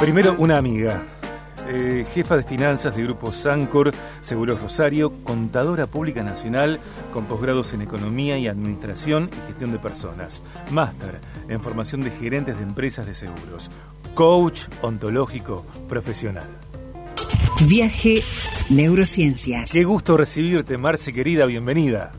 Primero, 0.00 0.34
una 0.38 0.58
amiga. 0.58 1.02
Eh, 1.68 2.04
jefa 2.12 2.36
de 2.36 2.42
finanzas 2.42 2.94
de 2.94 3.02
Grupo 3.02 3.32
Sancor, 3.32 3.92
Seguros 4.20 4.60
Rosario, 4.60 5.10
contadora 5.24 5.86
pública 5.86 6.22
nacional 6.22 6.78
con 7.14 7.24
posgrados 7.24 7.72
en 7.72 7.80
Economía 7.80 8.36
y 8.36 8.46
Administración 8.46 9.30
y 9.32 9.46
Gestión 9.48 9.72
de 9.72 9.78
Personas, 9.78 10.42
máster 10.70 11.18
en 11.48 11.62
formación 11.62 12.02
de 12.02 12.10
gerentes 12.10 12.58
de 12.58 12.62
empresas 12.62 13.06
de 13.06 13.14
seguros, 13.14 13.70
coach 14.14 14.68
ontológico 14.82 15.64
profesional. 15.88 16.46
Viaje 17.66 18.16
Neurociencias. 18.68 19.72
Qué 19.72 19.84
gusto 19.84 20.18
recibirte, 20.18 20.76
Marce 20.76 21.12
querida, 21.12 21.46
bienvenida. 21.46 22.12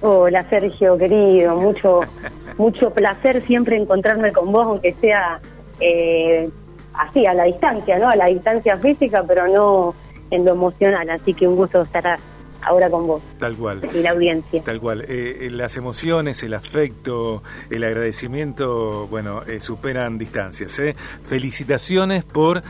Hola 0.00 0.48
Sergio, 0.48 0.96
querido, 0.96 1.54
mucho, 1.54 2.00
mucho 2.56 2.90
placer 2.90 3.46
siempre 3.46 3.76
encontrarme 3.76 4.32
con 4.32 4.50
vos, 4.50 4.66
aunque 4.66 4.94
sea 4.94 5.38
eh, 5.80 6.48
así, 6.94 7.26
a 7.26 7.34
la 7.34 7.44
distancia, 7.44 7.98
¿no? 7.98 8.08
A 8.08 8.16
la 8.16 8.26
distancia 8.26 8.76
física, 8.78 9.24
pero 9.26 9.48
no 9.48 9.94
en 10.30 10.44
lo 10.44 10.52
emocional. 10.52 11.08
Así 11.10 11.34
que 11.34 11.46
un 11.46 11.56
gusto 11.56 11.82
estar 11.82 12.18
ahora 12.62 12.90
con 12.90 13.06
vos. 13.06 13.22
Tal 13.38 13.56
cual. 13.56 13.80
Y 13.94 14.02
la 14.02 14.10
audiencia. 14.10 14.62
Tal 14.62 14.80
cual. 14.80 15.02
Eh, 15.02 15.46
eh, 15.46 15.50
las 15.50 15.76
emociones, 15.76 16.42
el 16.42 16.54
afecto, 16.54 17.42
el 17.70 17.84
agradecimiento, 17.84 19.06
bueno, 19.08 19.42
eh, 19.46 19.60
superan 19.60 20.18
distancias. 20.18 20.78
¿eh? 20.78 20.96
Felicitaciones 21.26 22.24
por 22.24 22.62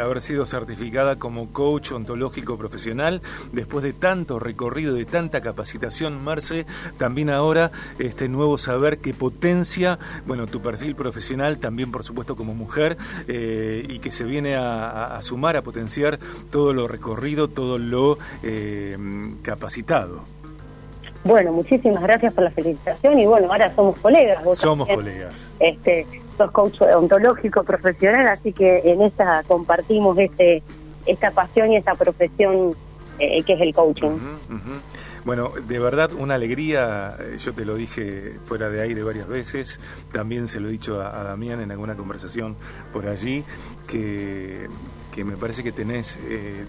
haber 0.00 0.20
sido 0.20 0.46
certificada 0.46 1.16
como 1.16 1.52
coach 1.52 1.92
ontológico 1.92 2.58
profesional 2.58 3.22
después 3.52 3.84
de 3.84 3.92
tanto 3.92 4.38
recorrido, 4.38 4.94
de 4.94 5.04
tanta 5.04 5.40
capacitación, 5.40 6.22
Marce. 6.22 6.66
También 6.98 7.30
ahora 7.30 7.70
este 7.98 8.28
nuevo 8.28 8.58
saber 8.58 8.98
que 8.98 9.14
potencia, 9.14 9.98
bueno, 10.26 10.46
tu 10.46 10.60
perfil 10.60 10.94
profesional, 10.94 11.58
también 11.58 11.90
por 11.90 12.04
supuesto 12.04 12.36
como 12.36 12.54
mujer, 12.54 12.96
y 13.28 13.98
que 14.00 14.10
se 14.10 14.24
viene 14.24 14.56
a, 14.56 15.16
a, 15.16 15.22
sumar, 15.22 15.56
a 15.56 15.62
potenciar 15.62 16.18
todo 16.50 16.72
lo 16.72 16.88
recorrido, 16.88 17.48
todo 17.48 17.78
lo 17.78 18.18
capacitado. 19.42 20.22
Bueno, 21.24 21.52
muchísimas 21.52 22.02
gracias 22.02 22.32
por 22.32 22.44
la 22.44 22.50
felicitación 22.50 23.18
y 23.18 23.26
bueno, 23.26 23.50
ahora 23.50 23.72
somos 23.74 23.96
colegas. 23.98 24.42
somos 24.58 24.88
colegas. 24.88 25.52
Este, 25.60 26.06
sos 26.36 26.50
coach 26.50 26.80
ontológico 26.82 27.62
profesional, 27.62 28.26
así 28.28 28.52
que 28.52 28.82
en 28.84 29.02
esta 29.02 29.44
compartimos 29.44 30.18
este 30.18 30.62
esta 31.06 31.30
pasión 31.30 31.72
y 31.72 31.76
esta 31.76 31.94
profesión 31.94 32.74
eh, 33.18 33.42
que 33.44 33.52
es 33.52 33.60
el 33.60 33.74
coaching. 33.74 34.18
Bueno, 35.24 35.52
de 35.68 35.78
verdad 35.78 36.12
una 36.12 36.34
alegría, 36.34 37.16
eh, 37.20 37.36
yo 37.38 37.52
te 37.52 37.64
lo 37.64 37.76
dije 37.76 38.38
fuera 38.44 38.68
de 38.68 38.82
aire 38.82 39.04
varias 39.04 39.28
veces, 39.28 39.78
también 40.12 40.48
se 40.48 40.58
lo 40.58 40.68
he 40.68 40.72
dicho 40.72 41.00
a, 41.00 41.22
Damián 41.22 41.60
en 41.60 41.70
alguna 41.70 41.94
conversación 41.94 42.56
por 42.92 43.06
allí, 43.06 43.44
que, 43.86 44.66
que 45.14 45.24
me 45.24 45.36
parece 45.36 45.62
que 45.62 45.70
tenés 45.70 46.18
eh, 46.28 46.64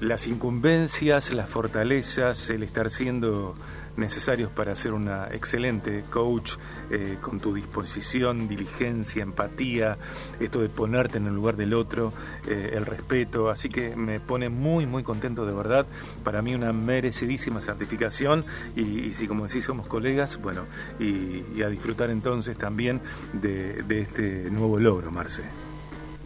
las 0.00 0.26
incumbencias, 0.26 1.32
las 1.32 1.48
fortalezas, 1.48 2.48
el 2.50 2.62
estar 2.62 2.90
siendo 2.90 3.54
necesarios 3.96 4.50
para 4.50 4.74
ser 4.74 4.92
una 4.92 5.28
excelente 5.32 6.02
coach 6.10 6.52
eh, 6.90 7.16
con 7.20 7.38
tu 7.38 7.54
disposición, 7.54 8.48
diligencia, 8.48 9.22
empatía, 9.22 9.98
esto 10.40 10.60
de 10.60 10.68
ponerte 10.68 11.18
en 11.18 11.26
el 11.26 11.34
lugar 11.34 11.56
del 11.56 11.74
otro, 11.74 12.12
eh, 12.48 12.70
el 12.74 12.86
respeto, 12.86 13.50
así 13.50 13.68
que 13.68 13.94
me 13.96 14.20
pone 14.20 14.48
muy 14.48 14.86
muy 14.86 15.02
contento 15.02 15.44
de 15.44 15.52
verdad, 15.52 15.86
para 16.24 16.40
mí 16.40 16.54
una 16.54 16.72
merecidísima 16.72 17.60
certificación. 17.60 18.44
Y, 18.74 19.12
si 19.14 19.26
como 19.26 19.46
decís 19.46 19.64
somos 19.64 19.86
colegas, 19.86 20.40
bueno, 20.40 20.62
y, 20.98 21.62
a 21.62 21.68
disfrutar 21.68 22.10
entonces 22.10 22.56
también 22.56 23.00
de, 23.34 23.82
de 23.82 24.00
este 24.00 24.50
nuevo 24.50 24.78
logro, 24.78 25.10
Marce. 25.10 25.42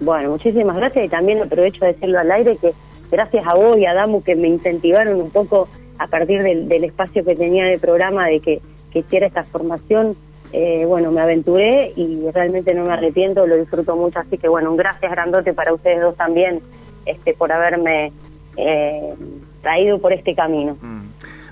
Bueno, 0.00 0.30
muchísimas 0.30 0.76
gracias 0.76 1.06
y 1.06 1.08
también 1.08 1.42
aprovecho 1.42 1.84
de 1.84 1.92
decirlo 1.92 2.20
al 2.20 2.30
aire 2.30 2.56
que 2.56 2.72
gracias 3.14 3.46
a 3.46 3.54
vos 3.54 3.78
y 3.78 3.86
a 3.86 3.94
Damu 3.94 4.22
que 4.22 4.34
me 4.34 4.48
incentivaron 4.48 5.20
un 5.20 5.30
poco 5.30 5.68
a 5.98 6.08
partir 6.08 6.42
del, 6.42 6.84
espacio 6.84 7.24
que 7.24 7.36
tenía 7.36 7.64
de 7.64 7.78
programa 7.78 8.26
de 8.26 8.40
que, 8.40 8.60
hiciera 8.92 9.26
esta 9.26 9.42
formación, 9.42 10.14
eh, 10.52 10.84
bueno, 10.86 11.10
me 11.10 11.20
aventuré 11.20 11.92
y 11.96 12.30
realmente 12.30 12.72
no 12.74 12.84
me 12.84 12.92
arrepiento, 12.92 13.44
lo 13.44 13.56
disfruto 13.56 13.96
mucho, 13.96 14.20
así 14.20 14.38
que 14.38 14.46
bueno, 14.46 14.70
un 14.70 14.76
gracias 14.76 15.10
grandote 15.10 15.52
para 15.52 15.74
ustedes 15.74 16.00
dos 16.00 16.16
también 16.16 16.60
este, 17.04 17.34
por 17.34 17.50
haberme 17.50 18.12
eh, 18.56 19.14
traído 19.62 19.98
por 19.98 20.12
este 20.12 20.36
camino. 20.36 20.76
Mm. 20.80 20.93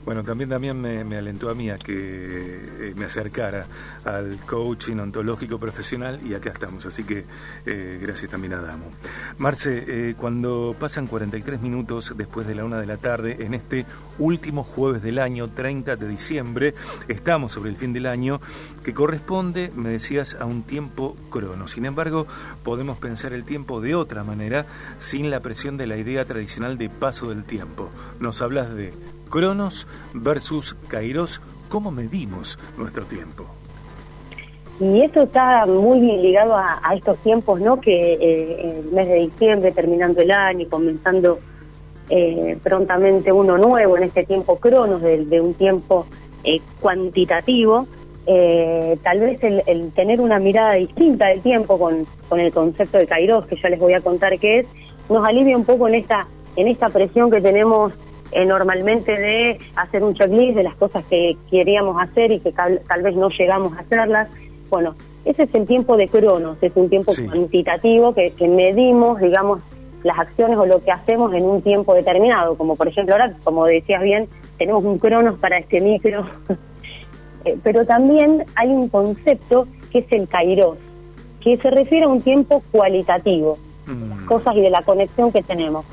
Bueno, 0.04 0.24
también 0.24 0.50
también 0.50 0.80
me, 0.80 1.16
alentó 1.16 1.48
a 1.48 1.54
mí 1.54 1.70
a 1.70 1.78
que 1.78 1.92
eh, 1.94 2.94
me 2.96 3.04
acercara 3.04 3.66
al 4.04 4.38
coaching 4.46 4.96
ontológico 4.96 5.58
profesional 5.58 6.18
y 6.26 6.34
acá 6.34 6.50
estamos, 6.50 6.84
así 6.86 7.04
que 7.04 7.24
eh, 7.66 7.98
gracias 8.02 8.30
también 8.30 8.54
a 8.54 8.60
Damo. 8.60 8.90
Marce, 9.38 9.84
eh, 9.86 10.14
cuando 10.16 10.74
pasan 10.78 11.06
43 11.06 11.60
minutos 11.60 12.14
después 12.16 12.48
de 12.48 12.56
la 12.56 12.64
una 12.64 12.80
de 12.80 12.86
la 12.86 12.96
tarde, 12.96 13.44
en 13.44 13.54
este 13.54 13.86
último 14.18 14.64
jueves 14.64 15.02
del 15.02 15.20
año, 15.20 15.48
30 15.48 15.94
de 15.94 16.08
diciembre, 16.08 16.74
estamos 17.06 17.52
sobre 17.52 17.70
el 17.70 17.76
fin 17.76 17.92
del 17.92 18.06
año, 18.06 18.40
que 18.82 18.94
corresponde, 18.94 19.70
me 19.74 19.90
decías, 19.90 20.36
a 20.40 20.46
un 20.46 20.64
tiempo 20.64 21.16
crono. 21.30 21.68
Sin 21.68 21.86
embargo, 21.86 22.26
podemos 22.64 22.98
pensar 22.98 23.32
el 23.32 23.44
tiempo 23.44 23.80
de 23.80 23.94
otra 23.94 24.24
manera, 24.24 24.66
sin 24.98 25.30
la 25.30 25.40
presión 25.40 25.76
de 25.76 25.86
la 25.86 25.96
idea 25.96 26.24
tradicional 26.24 26.76
de 26.76 26.90
paso 26.90 27.28
del 27.28 27.44
tiempo. 27.44 27.90
Nos 28.18 28.42
hablas 28.42 28.74
de 28.74 28.92
Cronos 29.32 29.86
versus 30.12 30.76
Kairos, 30.88 31.40
¿cómo 31.70 31.90
medimos 31.90 32.58
nuestro 32.76 33.04
tiempo? 33.04 33.46
Y 34.78 35.00
esto 35.00 35.22
está 35.22 35.64
muy 35.64 36.00
ligado 36.00 36.54
a, 36.54 36.80
estos 36.94 37.16
tiempos, 37.18 37.58
¿no? 37.58 37.80
Que 37.80 38.12
eh, 38.12 38.82
el 38.84 38.92
mes 38.92 39.08
de 39.08 39.14
diciembre, 39.20 39.72
terminando 39.72 40.20
el 40.20 40.30
año 40.30 40.60
y 40.60 40.66
comenzando 40.66 41.38
eh, 42.10 42.58
prontamente 42.62 43.32
uno 43.32 43.56
nuevo 43.56 43.96
en 43.96 44.02
este 44.02 44.24
tiempo 44.24 44.58
Cronos, 44.58 45.00
de, 45.00 45.40
un 45.40 45.54
tiempo 45.54 46.04
eh, 46.44 46.60
cuantitativo, 46.80 47.86
tal 48.26 49.20
vez 49.20 49.40
el, 49.42 49.92
tener 49.92 50.20
una 50.20 50.40
mirada 50.40 50.74
distinta 50.74 51.28
del 51.28 51.40
tiempo 51.40 51.78
con, 51.78 52.06
con 52.28 52.38
el 52.38 52.52
concepto 52.52 52.98
de 52.98 53.06
Kairos, 53.06 53.46
que 53.46 53.56
ya 53.56 53.70
les 53.70 53.80
voy 53.80 53.94
a 53.94 54.00
contar 54.00 54.38
qué 54.38 54.60
es, 54.60 54.66
nos 55.08 55.26
alivia 55.26 55.56
un 55.56 55.64
poco 55.64 55.88
en 55.88 55.94
esta, 55.94 56.26
en 56.56 56.68
esta 56.68 56.90
presión 56.90 57.30
que 57.30 57.40
tenemos 57.40 57.94
eh, 58.32 58.46
normalmente 58.46 59.12
de 59.12 59.58
hacer 59.76 60.02
un 60.02 60.14
checklist 60.14 60.56
de 60.56 60.62
las 60.62 60.74
cosas 60.76 61.04
que 61.04 61.36
queríamos 61.50 62.00
hacer 62.00 62.32
y 62.32 62.40
que 62.40 62.50
tal, 62.52 62.80
vez 63.02 63.14
no 63.14 63.28
llegamos 63.28 63.76
a 63.76 63.80
hacerlas. 63.80 64.28
Bueno, 64.70 64.94
ese 65.26 65.42
es 65.42 65.54
el 65.54 65.66
tiempo 65.66 65.98
de 65.98 66.08
cronos, 66.08 66.56
es 66.62 66.72
un 66.74 66.88
tiempo 66.88 67.12
cuantitativo 67.14 68.14
que, 68.14 68.32
medimos, 68.48 69.20
digamos, 69.20 69.60
las 70.02 70.18
acciones 70.18 70.56
o 70.56 70.64
lo 70.64 70.82
que 70.82 70.90
hacemos 70.90 71.34
en 71.34 71.44
un 71.44 71.60
tiempo 71.60 71.94
determinado, 71.94 72.56
como 72.56 72.74
por 72.74 72.88
ejemplo 72.88 73.14
ahora, 73.14 73.34
como 73.44 73.66
decías 73.66 74.02
bien, 74.02 74.28
tenemos 74.58 74.82
un 74.82 74.98
cronos 74.98 75.38
para 75.38 75.58
este 75.58 75.80
micro, 75.80 76.26
eh, 77.44 77.58
pero 77.62 77.84
también 77.84 78.44
hay 78.56 78.68
un 78.68 78.88
concepto 78.88 79.68
que 79.90 79.98
es 79.98 80.06
el 80.10 80.26
kairos, 80.26 80.78
que 81.40 81.58
se 81.58 81.70
refiere 81.70 82.06
a 82.06 82.08
un 82.08 82.22
tiempo 82.22 82.62
cualitativo, 82.72 83.58
las 83.86 84.22
mm. 84.22 84.26
cosas 84.26 84.56
y 84.56 84.62
de 84.62 84.70
la 84.70 84.80
conexión 84.82 85.30
que 85.30 85.42
tenemos. 85.42 85.84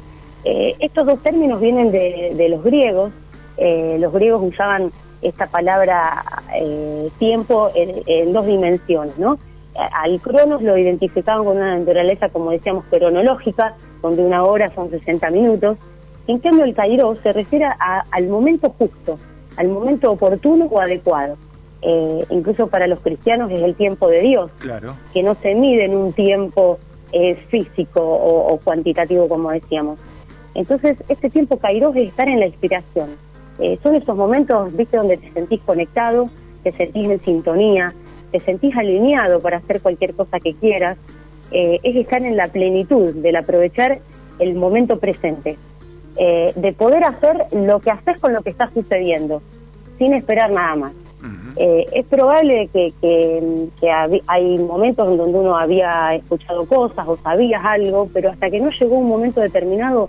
Eh, 0.43 0.75
estos 0.79 1.05
dos 1.05 1.21
términos 1.21 1.59
vienen 1.59 1.91
de, 1.91 2.47
los 2.49 2.63
griegos. 2.63 3.11
Eh, 3.57 3.97
los 3.99 4.13
griegos 4.13 4.41
usaban 4.41 4.91
esta 5.21 5.47
palabra 5.47 6.23
eh, 6.55 7.09
tiempo 7.17 7.69
en, 7.75 8.31
dos 8.31 8.45
dimensiones, 8.45 9.17
¿no? 9.17 9.37
Al 9.75 10.19
cronos 10.19 10.61
lo 10.61 10.77
identificaban 10.77 11.45
con 11.45 11.57
una 11.57 11.77
naturaleza, 11.77 12.29
como 12.29 12.51
decíamos, 12.51 12.85
cronológica, 12.89 13.75
donde 14.01 14.23
una 14.23 14.43
hora 14.43 14.73
son 14.73 14.89
60 14.89 15.29
minutos. 15.29 15.77
En 16.27 16.39
cambio, 16.39 16.65
el 16.65 16.73
kairos 16.73 17.19
se 17.19 17.31
refiere 17.31 17.65
al 18.11 18.27
momento 18.27 18.73
justo, 18.77 19.17
al 19.57 19.69
momento 19.69 20.11
oportuno 20.11 20.65
o 20.65 20.79
adecuado. 20.79 21.37
incluso 22.29 22.67
para 22.67 22.87
los 22.87 22.99
cristianos 22.99 23.51
es 23.51 23.61
el 23.61 23.75
tiempo 23.75 24.09
de 24.09 24.19
Dios, 24.21 24.51
claro. 24.59 24.95
que 25.13 25.23
no 25.23 25.35
se 25.35 25.55
mide 25.55 25.85
en 25.85 25.95
un 25.95 26.13
tiempo 26.13 26.77
físico 27.49 28.01
o 28.01 28.59
cuantitativo, 28.63 29.27
como 29.29 29.51
decíamos. 29.51 29.99
Entonces, 30.55 30.97
este 31.07 31.29
tiempo 31.29 31.57
Kairos 31.57 31.95
es 31.95 32.09
estar 32.09 32.27
en 32.27 32.39
la 32.39 32.47
inspiración. 32.47 33.09
Eh, 33.59 33.77
son 33.83 33.95
esos 33.95 34.15
momentos, 34.15 34.75
viste, 34.75 34.97
donde 34.97 35.17
te 35.17 35.31
sentís 35.33 35.61
conectado, 35.61 36.29
te 36.63 36.71
sentís 36.71 37.09
en 37.09 37.21
sintonía, 37.21 37.93
te 38.31 38.39
sentís 38.39 38.75
alineado 38.75 39.39
para 39.39 39.57
hacer 39.57 39.81
cualquier 39.81 40.13
cosa 40.13 40.39
que 40.39 40.53
quieras. 40.53 40.97
Eh, 41.51 41.79
es 41.83 41.95
estar 41.95 42.21
en 42.21 42.37
la 42.37 42.47
plenitud, 42.47 43.13
del 43.15 43.35
aprovechar 43.35 43.99
el 44.39 44.55
momento 44.55 44.99
presente, 44.99 45.57
eh, 46.15 46.53
de 46.55 46.73
poder 46.73 47.03
hacer 47.03 47.47
lo 47.51 47.79
que 47.79 47.91
haces 47.91 48.19
con 48.19 48.33
lo 48.33 48.41
que 48.41 48.51
está 48.51 48.71
sucediendo, 48.73 49.41
sin 49.97 50.13
esperar 50.13 50.51
nada 50.51 50.75
más. 50.75 50.91
es 51.57 52.05
probable 52.05 52.69
que, 52.71 52.93
que, 53.01 53.89
hay 54.27 54.57
momentos 54.59 55.09
en 55.09 55.17
donde 55.17 55.37
uno 55.37 55.57
había 55.57 56.15
escuchado 56.15 56.65
cosas 56.65 57.05
o 57.05 57.17
sabías 57.17 57.61
algo, 57.65 58.07
pero 58.13 58.29
hasta 58.29 58.49
que 58.49 58.61
no 58.61 58.69
llegó 58.69 58.97
un 58.97 59.09
momento 59.09 59.41
determinado 59.41 60.07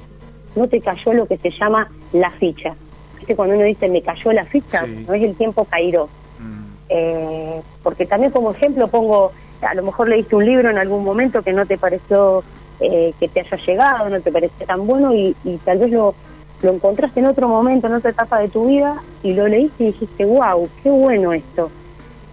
no 0.54 0.68
te 0.68 0.80
cayó 0.80 1.12
lo 1.12 1.26
que 1.26 1.36
se 1.38 1.50
llama 1.50 1.90
la 2.12 2.30
ficha. 2.32 2.74
¿Viste? 3.18 3.36
Cuando 3.36 3.54
uno 3.56 3.64
dice 3.64 3.88
me 3.88 4.02
cayó 4.02 4.32
la 4.32 4.44
ficha, 4.44 4.86
no 4.86 5.14
es 5.14 5.22
el 5.22 5.34
tiempo 5.36 5.64
caído. 5.64 6.08
Mm. 6.38 6.64
Eh, 6.88 7.60
porque 7.82 8.06
también 8.06 8.32
como 8.32 8.50
ejemplo 8.50 8.88
pongo 8.88 9.32
a 9.62 9.74
lo 9.74 9.82
mejor 9.82 10.08
leíste 10.08 10.36
un 10.36 10.44
libro 10.44 10.70
en 10.70 10.78
algún 10.78 11.04
momento 11.04 11.42
que 11.42 11.52
no 11.52 11.66
te 11.66 11.76
pareció 11.76 12.42
eh, 12.80 13.12
que 13.20 13.28
te 13.28 13.40
haya 13.40 13.56
llegado, 13.56 14.08
no 14.08 14.20
te 14.20 14.32
pareció 14.32 14.66
tan 14.66 14.86
bueno 14.86 15.14
y, 15.14 15.34
tal 15.64 15.78
vez 15.78 15.90
lo, 15.90 16.14
lo 16.62 16.72
encontraste 16.72 17.20
en 17.20 17.26
otro 17.26 17.48
momento, 17.48 17.86
en 17.86 17.94
otra 17.94 18.10
etapa 18.10 18.40
de 18.40 18.48
tu 18.48 18.66
vida 18.66 19.02
y 19.22 19.34
lo 19.34 19.46
leíste 19.46 19.84
y 19.84 19.86
dijiste, 19.88 20.24
wow, 20.24 20.68
qué 20.82 20.90
bueno 20.90 21.32
esto. 21.32 21.70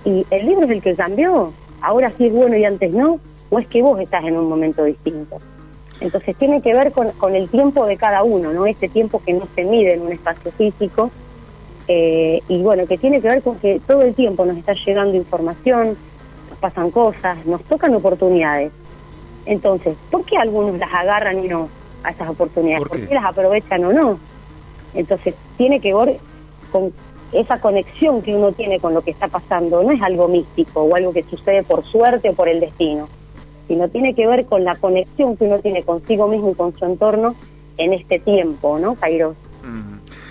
Y 0.06 0.25
el 0.31 0.46
libro 0.46 0.66
es 0.66 0.72
el 0.72 0.81
que 0.81 0.96
cambió, 0.96 1.52
ahora 1.81 2.12
sí 2.18 2.28
es 2.28 2.34
bueno 2.34 2.56
y 2.56 2.64
antes 2.64 2.92
no, 2.92 3.19
o 3.50 3.60
es 3.60 3.68
que 3.68 3.81
vos 3.81 4.00
estás 4.00 4.24
en 4.24 4.38
un 4.38 4.48
momento 4.48 4.86
distinto. 4.86 5.38
Entonces 6.00 6.36
tiene 6.36 6.62
que 6.62 6.74
ver 6.74 6.92
con, 6.92 7.12
con 7.14 7.36
el 7.36 7.50
tiempo 7.50 7.86
de 7.86 7.98
cada 7.98 8.24
uno, 8.24 8.54
¿no? 8.54 8.66
Este 8.66 8.88
tiempo 8.88 9.22
que 9.26 9.34
no 9.34 9.48
se 9.56 9.64
mide 9.64 9.94
en 9.94 10.02
un 10.02 10.12
espacio 10.12 10.52
físico, 10.52 11.12
eh, 11.88 12.42
y 12.50 12.62
bueno, 12.62 12.86
que 12.86 12.98
tiene 12.98 13.22
que 13.22 13.30
ver 13.30 13.42
con 13.42 13.58
que 13.60 13.80
todo 13.86 14.02
el 14.02 14.14
tiempo 14.14 14.46
nos 14.46 14.58
está 14.58 14.74
llegando 14.74 15.16
información, 15.16 15.98
nos 16.50 16.60
pasan 16.60 16.92
cosas, 16.92 17.46
nos 17.46 17.64
tocan 17.64 17.94
oportunidades. 17.96 18.72
Entonces, 19.46 19.96
¿por 20.12 20.26
qué 20.26 20.38
algunos 20.38 20.78
las 20.78 20.94
agarran 20.94 21.44
y 21.44 21.48
no 21.48 21.70
a 22.04 22.12
esas 22.12 22.30
oportunidades? 22.30 22.88
¿Por 22.88 23.08
qué, 23.08 23.16
las 23.16 23.24
aprovechan 23.24 23.86
o 23.86 23.94
no? 23.94 24.20
Entonces, 24.94 25.34
tiene 25.56 25.80
que 25.80 25.94
ver 25.94 26.18
con 26.72 26.92
esa 27.32 27.60
conexión 27.60 28.22
que 28.22 28.36
uno 28.36 28.52
tiene 28.52 28.80
con 28.80 28.94
lo 28.94 29.02
que 29.02 29.12
está 29.12 29.30
pasando. 29.30 29.82
No 29.82 29.92
es 29.92 30.02
algo 30.02 30.28
místico 30.28 30.82
o 30.82 30.96
algo 30.96 31.14
que 31.14 31.24
sucede 31.24 31.64
por 31.64 31.86
suerte 31.86 32.30
o 32.30 32.34
por 32.34 32.50
el 32.50 32.60
destino, 32.60 33.08
sino 33.68 33.90
tiene 33.90 34.14
que 34.16 34.28
ver 34.28 34.46
con 34.46 34.64
la 34.64 34.75
conexión 34.75 35.36
que 35.38 35.46
uno 35.46 35.60
tiene 35.60 35.84
consigo 35.84 36.28
mismo 36.28 36.52
y 36.52 36.56
con 36.56 36.78
su 36.78 36.86
entorno 36.86 37.36
en 37.78 37.94
este 37.94 38.19
tiempo, 38.19 38.80
¿no, 38.80 38.96
Kairos? 38.96 39.36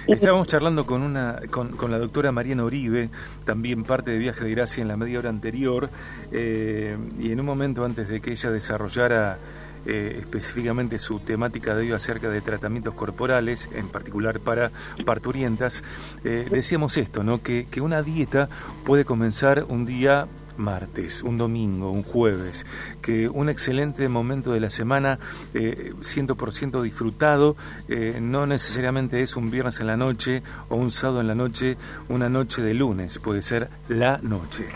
Estábamos 0.06 0.46
charlando 0.46 0.86
con 0.86 1.02
una 1.02 1.40
con, 1.50 1.70
con, 1.70 1.90
la 1.90 1.98
doctora 1.98 2.30
Mariana 2.30 2.62
Oribe, 2.64 3.10
también 3.44 3.82
parte 3.82 4.12
de 4.12 4.18
Viaje 4.18 4.44
de 4.44 4.50
Gracia 4.52 4.80
en 4.80 4.86
la 4.86 4.96
media 4.96 5.18
hora 5.18 5.30
anterior, 5.30 5.90
eh, 6.30 6.96
y 7.18 7.32
en 7.32 7.40
un 7.40 7.46
momento 7.46 7.84
antes 7.84 8.08
de 8.08 8.20
que 8.20 8.30
ella 8.30 8.50
desarrollara 8.50 9.38
eh, 9.84 10.18
específicamente 10.22 11.00
su 11.00 11.18
temática 11.18 11.74
de 11.74 11.82
hoy 11.82 11.92
acerca 11.92 12.30
de 12.30 12.40
tratamientos 12.40 12.94
corporales, 12.94 13.68
en 13.74 13.88
particular 13.88 14.38
para 14.38 14.70
parturientas, 15.04 15.82
eh, 16.24 16.46
decíamos 16.50 16.96
esto, 16.96 17.24
¿no? 17.24 17.42
Que, 17.42 17.66
que 17.68 17.80
una 17.80 18.02
dieta 18.02 18.48
puede 18.84 19.04
comenzar 19.04 19.64
un 19.68 19.86
día 19.86 20.28
martes, 20.58 21.22
un 21.22 21.38
domingo, 21.38 21.90
un 21.90 22.02
jueves, 22.02 22.66
que 23.02 23.28
un 23.28 23.48
excelente 23.48 24.08
momento 24.08 24.52
de 24.52 24.60
la 24.60 24.70
semana, 24.70 25.18
eh, 25.54 25.92
100% 26.00 26.82
disfrutado, 26.82 27.56
eh, 27.88 28.18
no 28.20 28.46
necesariamente 28.46 29.22
es 29.22 29.36
un 29.36 29.50
viernes 29.50 29.80
en 29.80 29.86
la 29.86 29.96
noche 29.96 30.42
o 30.68 30.76
un 30.76 30.90
sábado 30.90 31.20
en 31.20 31.28
la 31.28 31.34
noche, 31.34 31.76
una 32.08 32.28
noche 32.28 32.62
de 32.62 32.74
lunes, 32.74 33.18
puede 33.18 33.42
ser 33.42 33.68
la 33.88 34.18
noche. 34.22 34.66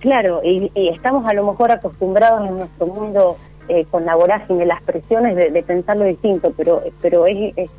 Claro, 0.00 0.40
y, 0.44 0.70
estamos 0.74 1.26
a 1.26 1.32
lo 1.32 1.44
mejor 1.46 1.72
acostumbrados 1.72 2.48
en 2.48 2.58
nuestro 2.58 2.86
mundo 2.86 3.36
eh, 3.68 3.84
con 3.90 4.04
la 4.04 4.14
vorágine, 4.14 4.64
las 4.66 4.82
presiones 4.82 5.34
de, 5.34 5.50
de, 5.50 5.62
pensarlo 5.62 6.04
distinto, 6.04 6.52
pero, 6.56 6.82
pero 7.00 7.26
es, 7.26 7.54
es, 7.56 7.70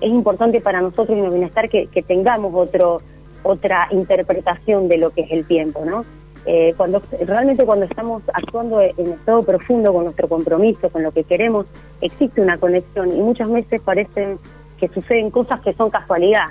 importante 0.00 0.60
para 0.60 0.80
nosotros 0.80 1.18
en 1.18 1.24
el 1.24 1.30
bienestar 1.30 1.68
que 1.68 2.04
tengamos 2.06 2.54
otro 2.54 3.02
otra 3.48 3.88
interpretación 3.90 4.88
de 4.88 4.98
lo 4.98 5.10
que 5.10 5.22
es 5.22 5.30
el 5.30 5.46
tiempo, 5.46 5.84
¿no? 5.84 6.04
Eh, 6.46 6.72
cuando 6.76 7.02
realmente 7.26 7.64
cuando 7.66 7.84
estamos 7.84 8.22
actuando 8.32 8.80
en 8.80 9.08
estado 9.08 9.42
profundo 9.42 9.92
con 9.92 10.04
nuestro 10.04 10.28
compromiso, 10.28 10.88
con 10.88 11.02
lo 11.02 11.12
que 11.12 11.24
queremos, 11.24 11.66
existe 12.00 12.40
una 12.40 12.56
conexión 12.56 13.10
y 13.14 13.20
muchas 13.20 13.50
veces 13.50 13.80
parecen 13.80 14.38
que 14.78 14.88
suceden 14.88 15.30
cosas 15.30 15.60
que 15.60 15.74
son 15.74 15.90
casualidad 15.90 16.46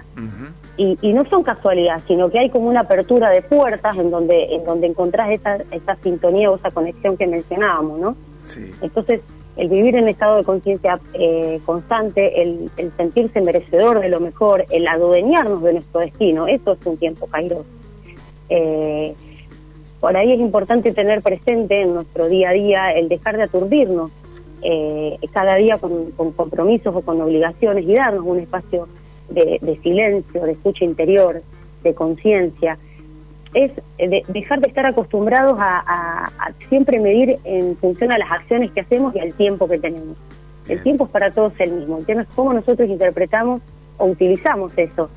y, 0.75 0.97
y, 1.01 1.13
no 1.13 1.23
son 1.29 1.43
casualidad, 1.43 2.01
sino 2.05 2.29
que 2.29 2.39
hay 2.39 2.49
como 2.49 2.67
una 2.67 2.81
apertura 2.81 3.29
de 3.29 3.41
puertas 3.41 3.97
en 3.97 4.11
donde 4.11 4.53
en 4.53 4.65
donde 4.65 4.87
encontrás 4.87 5.31
esa, 5.31 5.55
esa 5.71 5.95
sintonía 6.03 6.51
o 6.51 6.57
esa 6.57 6.69
conexión 6.71 7.15
que 7.15 7.25
mencionábamos, 7.25 7.99
¿no? 7.99 8.15
Sí. 8.45 8.69
Entonces 8.81 9.21
el 9.57 9.69
vivir 9.69 9.95
en 9.95 10.07
estado 10.07 10.37
de 10.37 10.43
conciencia 10.43 10.99
eh, 11.13 11.59
constante, 11.65 12.41
el, 12.41 12.69
sentirse 12.95 13.41
merecedor 13.41 13.99
de 13.99 14.09
lo 14.09 14.19
mejor, 14.19 14.65
el 14.69 14.87
adueñarnos 14.87 15.63
de 15.63 15.73
nuestro 15.73 16.01
destino, 16.01 16.47
eso 16.47 16.73
es 16.73 16.85
un 16.85 16.97
tiempo 16.97 17.27
kairos. 17.27 17.65
Eh, 18.49 19.13
por 19.99 20.15
ahí 20.15 20.31
es 20.31 20.39
importante 20.39 20.93
tener 20.93 21.21
presente 21.23 21.81
en 21.81 21.95
nuestro 21.95 22.29
día 22.29 22.51
a 22.51 22.53
día 22.53 22.91
el 22.91 23.09
dejar 23.09 23.37
de 23.37 23.43
aturdirnos 23.43 24.11
eh, 24.61 25.17
cada 25.33 25.55
día 25.55 25.79
con, 25.79 26.11
compromisos 26.11 26.95
o 26.95 27.01
con 27.01 27.19
obligaciones 27.19 27.83
y 27.87 27.93
darnos 27.95 28.25
un 28.25 28.39
espacio 28.39 28.87
de 29.29 29.79
silencio, 29.83 30.43
de 30.45 30.53
escucha 30.53 30.85
interior, 30.85 31.41
de 31.83 31.93
conciencia 31.93 32.77
es 33.53 33.71
dejar 33.97 34.59
de 34.59 34.67
estar 34.67 34.85
acostumbrados 34.85 35.57
a, 35.59 36.29
siempre 36.69 36.99
medir 36.99 37.37
en 37.43 37.75
función 37.77 38.11
a 38.11 38.17
las 38.17 38.31
acciones 38.31 38.71
que 38.71 38.81
hacemos 38.81 39.15
y 39.15 39.19
al 39.19 39.33
tiempo 39.33 39.67
que 39.67 39.79
tenemos. 39.79 40.17
El 40.67 40.81
tiempo 40.83 41.05
es 41.05 41.11
para 41.11 41.31
todos 41.31 41.53
el 41.59 41.71
mismo. 41.71 41.97
El 41.97 42.05
tema 42.05 42.21
es 42.23 42.27
cómo 42.35 42.53
nosotros 42.53 42.89
interpretamos 42.89 43.61
o 43.97 44.05
utilizamos 44.05 44.73
eso. 44.77 45.09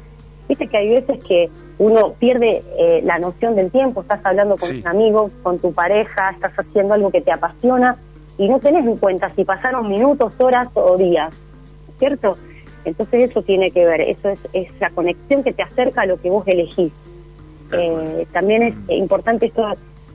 Viste 0.48 0.66
que 0.66 0.76
hay 0.76 0.90
veces 0.90 1.22
que 1.24 1.48
uno 1.78 2.12
pierde 2.18 2.62
eh, 2.78 3.00
la 3.04 3.18
noción 3.18 3.54
del 3.54 3.70
tiempo, 3.70 4.02
estás 4.02 4.20
hablando 4.24 4.56
con 4.56 4.68
tus 4.68 4.86
amigos, 4.86 5.32
con 5.42 5.58
tu 5.58 5.72
pareja, 5.72 6.30
estás 6.30 6.52
haciendo 6.56 6.94
algo 6.94 7.10
que 7.10 7.20
te 7.20 7.32
apasiona 7.32 7.96
y 8.36 8.48
no 8.48 8.58
tenés 8.58 8.86
en 8.86 8.96
cuenta 8.96 9.30
si 9.30 9.44
pasaron 9.44 9.88
minutos, 9.88 10.32
horas 10.38 10.68
o 10.74 10.96
días, 10.96 11.32
¿cierto? 11.98 12.36
Entonces 12.84 13.30
eso 13.30 13.42
tiene 13.42 13.70
que 13.70 13.84
ver, 13.84 14.00
eso 14.00 14.28
es, 14.28 14.38
es 14.52 14.68
la 14.80 14.90
conexión 14.90 15.42
que 15.42 15.52
te 15.52 15.62
acerca 15.62 16.02
a 16.02 16.06
lo 16.06 16.20
que 16.20 16.30
vos 16.30 16.46
elegís. 16.46 16.92
Eh, 17.72 18.26
también 18.32 18.62
es 18.62 18.74
importante 18.88 19.46
esto 19.46 19.64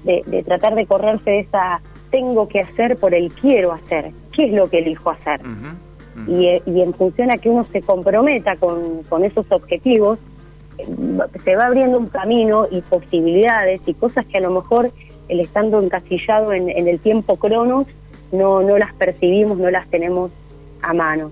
de, 0.04 0.44
tratar 0.46 0.76
de 0.76 0.86
correrse 0.86 1.30
de 1.30 1.40
esa 1.40 1.82
tengo 2.12 2.48
que 2.48 2.62
hacer 2.62 2.98
por 2.98 3.14
el 3.14 3.32
quiero 3.34 3.74
hacer. 3.74 4.12
¿Qué 4.32 4.46
es 4.46 4.54
lo 4.54 4.70
que 4.70 4.80
elijo 4.80 5.10
hacer? 5.10 5.42
Eh, 6.30 6.62
y, 6.66 6.82
en 6.82 6.94
función 6.94 7.32
a 7.32 7.38
que 7.38 7.50
uno 7.50 7.66
se 7.66 7.82
comprometa 7.82 8.56
con, 8.56 9.24
esos 9.24 9.46
objetivos, 9.52 10.20
eh, 10.78 10.86
se 11.44 11.56
va 11.56 11.66
abriendo 11.66 11.98
un 11.98 12.08
camino 12.08 12.68
y 12.72 12.82
posibilidades 12.82 13.82
y 13.86 13.94
cosas 13.94 14.26
que 14.26 14.38
a 14.38 14.42
lo 14.42 14.52
mejor 14.52 14.92
el 15.28 15.40
estando 15.40 15.82
encasillado 15.82 16.54
en, 16.54 16.70
en 16.70 16.88
el 16.88 17.00
tiempo 17.00 17.36
cronos 17.38 17.86
no, 18.32 18.62
no 18.62 18.78
las 18.78 18.94
percibimos, 18.94 19.58
no 19.58 19.70
las 19.70 19.88
tenemos 19.90 20.32
a 20.82 20.94
mano. 20.94 21.32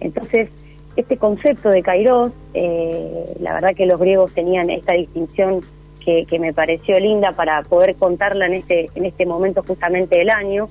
Entonces, 0.00 0.50
este 0.96 1.16
concepto 1.16 1.70
de 1.70 1.82
Kairos, 1.82 2.32
eh, 2.54 3.36
la 3.40 3.54
verdad 3.54 3.74
que 3.74 3.86
los 3.86 3.98
griegos 3.98 4.32
tenían 4.32 4.70
esta 4.70 4.92
distinción 4.92 5.60
que, 6.04 6.38
me 6.40 6.52
pareció 6.52 6.98
linda 6.98 7.30
para 7.32 7.62
poder 7.62 7.94
contarla 7.94 8.46
en 8.46 8.54
este, 8.54 8.90
en 8.94 9.04
este 9.04 9.26
momento 9.26 9.62
justamente 9.62 10.18
del 10.18 10.30
año, 10.30 10.66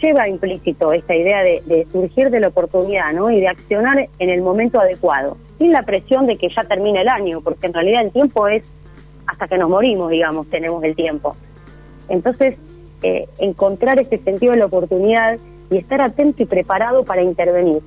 lleva 0.00 0.28
implícito 0.28 0.92
esta 0.92 1.16
idea 1.16 1.42
de, 1.42 1.86
surgir 1.90 2.30
de 2.30 2.38
la 2.38 2.48
oportunidad 2.48 3.12
¿no? 3.12 3.30
y 3.30 3.40
de 3.40 3.48
accionar 3.48 4.08
en 4.18 4.30
el 4.30 4.42
momento 4.42 4.78
adecuado, 4.78 5.36
sin 5.58 5.72
la 5.72 5.82
presión 5.82 6.26
de 6.26 6.36
que 6.36 6.48
ya 6.54 6.62
termine 6.62 7.00
el 7.00 7.08
año, 7.08 7.40
porque 7.40 7.66
en 7.66 7.74
realidad 7.74 8.02
el 8.02 8.12
tiempo 8.12 8.46
es 8.46 8.70
hasta 9.26 9.48
que 9.48 9.58
nos 9.58 9.68
morimos, 9.68 10.10
digamos, 10.10 10.48
tenemos 10.48 10.84
el 10.84 10.94
tiempo. 10.94 11.34
Entonces, 12.08 12.56
eh, 13.02 13.26
encontrar 13.38 13.98
ese 13.98 14.18
sentido 14.18 14.52
de 14.52 14.58
la 14.58 14.66
oportunidad 14.66 15.38
y 15.70 15.78
estar 15.78 16.00
atento 16.02 16.42
y 16.42 16.46
preparado 16.46 17.04
para 17.04 17.22
intervenir 17.22 17.82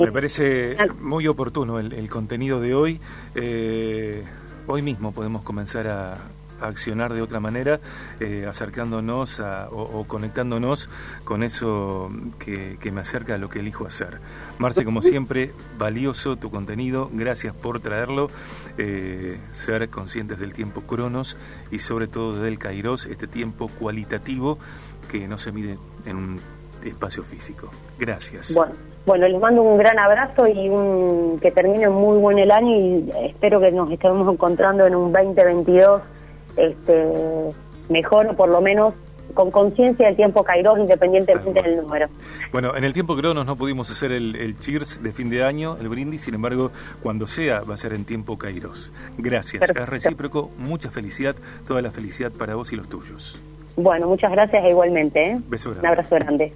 me 0.00 0.12
parece 0.12 0.76
muy 1.00 1.26
oportuno 1.26 1.78
el, 1.78 2.08
contenido 2.08 2.60
de 2.60 2.74
hoy. 2.74 3.00
Eh, 3.34 4.22
hoy 4.66 4.82
mismo 4.82 5.12
podemos 5.12 5.42
comenzar 5.42 5.88
a, 5.88 6.18
accionar 6.60 7.12
de 7.12 7.22
otra 7.22 7.40
manera, 7.40 7.80
eh, 8.20 8.46
acercándonos 8.48 9.40
o, 9.40 10.04
conectándonos 10.06 10.88
con 11.24 11.42
eso 11.42 12.10
que, 12.38 12.78
me 12.92 13.00
acerca 13.00 13.34
a 13.34 13.38
lo 13.38 13.48
que 13.48 13.60
elijo 13.60 13.86
hacer. 13.86 14.20
Marce, 14.58 14.84
como 14.84 15.02
siempre, 15.02 15.52
valioso 15.76 16.36
tu 16.36 16.50
contenido, 16.50 17.10
gracias 17.12 17.54
por 17.54 17.80
traerlo, 17.80 18.30
eh, 18.78 19.38
ser 19.52 19.88
conscientes 19.88 20.38
del 20.38 20.52
tiempo 20.52 20.82
cronos 20.82 21.36
y 21.70 21.80
sobre 21.80 22.06
todo 22.06 22.40
del 22.40 22.58
kairos, 22.58 23.06
este 23.06 23.26
tiempo 23.26 23.68
cualitativo 23.68 24.58
que 25.10 25.26
no 25.26 25.38
se 25.38 25.52
mide 25.52 25.78
en 26.06 26.16
un 26.16 26.40
espacio 26.84 27.22
físico. 27.22 27.70
Gracias. 27.98 28.52
Bueno. 28.54 28.72
Bueno, 29.04 29.26
les 29.26 29.40
mando 29.40 29.62
un 29.62 29.78
gran 29.78 29.98
abrazo 29.98 30.46
y 30.46 30.68
un, 30.68 31.40
que 31.40 31.50
termine 31.50 31.88
muy 31.88 32.18
buen 32.18 32.38
el 32.38 32.52
año 32.52 32.76
y 32.76 33.10
espero 33.24 33.58
que 33.58 33.72
nos 33.72 33.90
estemos 33.90 34.32
encontrando 34.32 34.86
en 34.86 34.94
un 34.94 35.12
2022 35.12 36.02
este, 36.56 37.08
mejor 37.88 38.28
o 38.28 38.36
por 38.36 38.48
lo 38.48 38.60
menos 38.60 38.94
con 39.34 39.50
conciencia 39.50 40.06
del 40.06 40.14
tiempo 40.14 40.44
Kairos 40.44 40.78
independientemente 40.78 41.62
del 41.62 41.78
número. 41.78 42.06
Bueno, 42.52 42.76
en 42.76 42.84
el 42.84 42.92
tiempo 42.92 43.16
Cronos 43.16 43.44
no 43.44 43.56
pudimos 43.56 43.90
hacer 43.90 44.12
el, 44.12 44.56
cheers 44.60 45.02
de 45.02 45.10
fin 45.10 45.30
de 45.30 45.42
año, 45.42 45.76
el 45.80 45.88
brindis, 45.88 46.22
sin 46.22 46.34
embargo, 46.34 46.70
cuando 47.02 47.26
sea 47.26 47.62
va 47.62 47.74
a 47.74 47.78
ser 47.78 47.94
en 47.94 48.04
tiempo 48.04 48.38
Kairos. 48.38 48.92
Gracias, 49.18 49.68
es 49.68 49.88
recíproco, 49.88 50.50
mucha 50.58 50.90
felicidad, 50.90 51.34
toda 51.66 51.82
la 51.82 51.90
felicidad 51.90 52.30
para 52.30 52.54
vos 52.54 52.72
y 52.72 52.76
los 52.76 52.88
tuyos. 52.88 53.36
Bueno, 53.74 54.06
muchas 54.06 54.30
gracias 54.30 54.64
e 54.64 54.68
igualmente. 54.68 55.30
¿eh? 55.30 55.40
Un 55.40 55.86
abrazo 55.86 56.14
grande. 56.16 56.52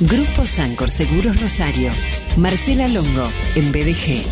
Grupo 0.00 0.44
Sancor 0.44 0.90
Seguros 0.90 1.40
Rosario. 1.40 1.92
Marcela 2.36 2.88
Longo, 2.88 3.28
en 3.54 3.70
BDG. 3.70 4.24